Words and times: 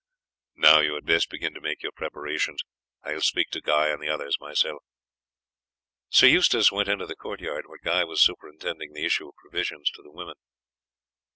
"Now 0.55 0.79
you 0.79 0.95
had 0.95 1.05
best 1.05 1.29
begin 1.29 1.53
to 1.53 1.61
make 1.61 1.83
your 1.83 1.91
preparations. 1.91 2.63
I 3.03 3.13
will 3.13 3.21
speak 3.21 3.51
to 3.51 3.61
Guy 3.61 3.89
and 3.89 4.01
the 4.01 4.09
others 4.09 4.39
myself." 4.39 4.81
Sir 6.09 6.25
Eustace 6.25 6.71
went 6.71 6.89
into 6.89 7.05
the 7.05 7.15
court 7.15 7.39
yard, 7.39 7.65
where 7.67 7.77
Guy 7.77 8.03
was 8.03 8.19
superintending 8.19 8.93
the 8.93 9.05
issue 9.05 9.27
of 9.29 9.35
provisions 9.35 9.91
for 9.93 10.01
the 10.01 10.09
women. 10.09 10.37